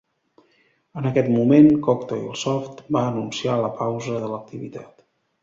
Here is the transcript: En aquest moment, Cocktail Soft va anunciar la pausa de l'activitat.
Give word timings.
En 1.01 1.09
aquest 1.09 1.29
moment, 1.33 1.69
Cocktail 1.87 2.23
Soft 2.45 2.81
va 2.99 3.05
anunciar 3.11 3.61
la 3.67 3.71
pausa 3.83 4.19
de 4.27 4.33
l'activitat. 4.35 5.07